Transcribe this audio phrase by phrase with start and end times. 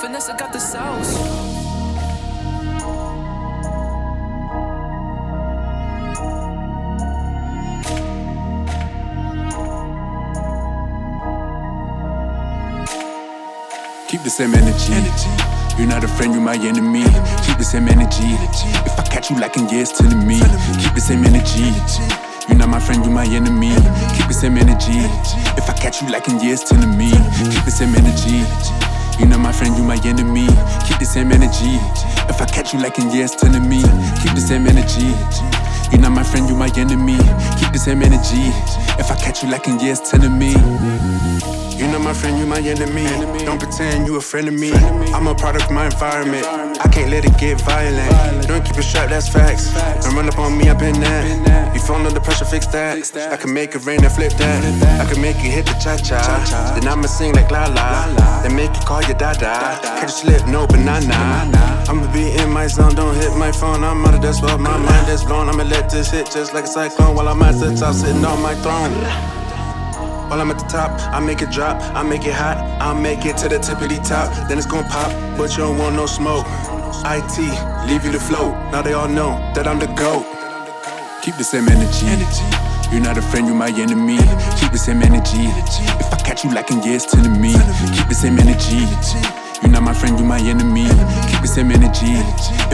[0.00, 1.14] Vanessa got the sauce.
[14.08, 14.92] Keep the same energy.
[15.78, 17.04] You're not a friend, you're my enemy.
[17.46, 18.36] Keep the same energy.
[18.84, 20.40] If I catch you lacking, yeah, it's telling me.
[20.82, 21.72] Keep the same energy.
[22.48, 23.70] You're not my friend, you're my enemy.
[24.16, 25.00] Keep the same energy.
[25.56, 27.12] If I catch you lacking, yeah, it's telling me.
[27.50, 28.85] Keep the same energy.
[29.18, 30.46] You're not my friend, you're my enemy.
[30.86, 31.78] Keep the same energy.
[32.28, 33.82] If I catch you lacking, yeah, it's telling me.
[34.22, 35.08] Keep the same energy.
[35.90, 37.16] You're not my friend, you're my enemy.
[37.58, 38.52] Keep the same energy.
[39.00, 41.65] If I catch you lacking, yeah, it's telling me.
[41.90, 43.04] You're my friend, you my enemy.
[43.44, 44.72] Don't pretend you a friend of me.
[45.14, 46.44] I'm a product of my environment.
[46.46, 48.46] I can't let it get violent.
[48.46, 49.72] Don't keep it strapped, that's facts.
[50.04, 51.74] Don't run up on me, I've been that.
[51.74, 53.32] You fall under pressure, fix that.
[53.32, 55.00] I can make it rain and flip that.
[55.00, 56.20] I can make you hit the cha cha.
[56.74, 58.42] Then I'ma sing like la la.
[58.42, 59.40] Then make you call your dada.
[59.40, 59.80] Da.
[60.00, 61.14] Catch you slip, no banana.
[61.88, 63.84] I'ma be in my zone, don't hit my phone.
[63.84, 65.48] I'm out of this world, my mind is blown.
[65.48, 68.42] I'ma let this hit just like a cyclone while I'm at the top, sitting on
[68.42, 69.45] my throne.
[70.28, 73.24] While I'm at the top, I make it drop, I make it hot, I make
[73.24, 74.48] it to the tippity top.
[74.48, 76.46] Then it's gon' pop, but you don't want no smoke.
[77.06, 77.38] IT,
[77.86, 78.52] leave you to float.
[78.72, 80.26] Now they all know that I'm the GOAT.
[81.22, 82.06] Keep the same energy.
[82.90, 84.18] You're not a friend, you're my enemy.
[84.58, 85.46] Keep the same energy.
[85.46, 87.54] If I catch you lacking, it's telling me.
[87.94, 88.82] Keep the same energy.
[89.62, 90.90] You're not my friend, you're my enemy.
[91.30, 92.18] Keep the same energy.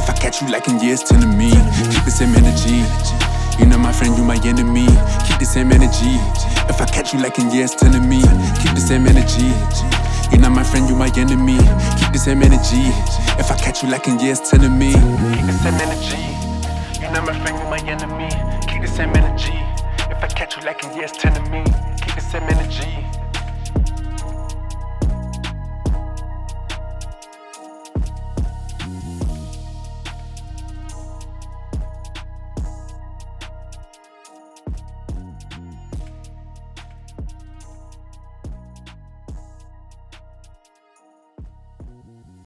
[0.00, 1.50] If I catch you lacking, it's telling me.
[1.92, 2.80] Keep the same energy.
[3.58, 4.88] You're not my friend, you're my enemy.
[5.28, 6.16] Keep the same energy.
[6.68, 8.22] If I catch you lacking, yeah, it's telling me.
[8.62, 9.52] Keep the same energy.
[10.30, 11.58] You're not my friend, you're my enemy.
[11.98, 12.88] Keep the same energy.
[13.38, 14.92] If I catch you lacking, yeah, it's telling me.
[14.92, 16.22] Keep the same energy.
[17.00, 18.30] You're not my friend, you're my enemy.
[18.68, 19.58] Keep the same energy.
[20.10, 21.64] If I catch you lacking, yeah, it's telling me.
[22.00, 23.21] Keep the same energy.